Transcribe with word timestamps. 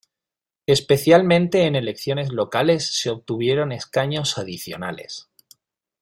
Especialmente 0.65 1.61
en 1.67 1.75
elecciones 1.75 2.31
locales 2.33 2.91
se 2.99 3.11
obtuvieron 3.11 3.71
escaños 3.71 4.39
adicionales. 4.39 5.29